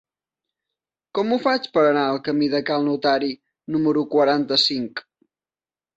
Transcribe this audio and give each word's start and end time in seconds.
Com 1.17 1.35
ho 1.35 1.37
faig 1.43 1.67
per 1.75 1.83
anar 1.89 2.05
al 2.13 2.19
camí 2.29 2.49
de 2.55 2.63
Cal 2.71 2.89
Notari 2.89 3.31
número 3.77 4.07
quaranta-cinc? 4.15 5.05